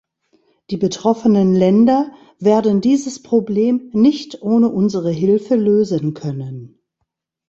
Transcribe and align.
Die 0.71 0.77
betroffenen 0.77 1.53
Länder 1.53 2.11
werden 2.39 2.81
dieses 2.81 3.21
Problem 3.21 3.91
nicht 3.93 4.41
ohne 4.41 4.69
unsere 4.69 5.11
Hilfe 5.11 5.55
lösen 5.55 6.15
können. 6.15 6.79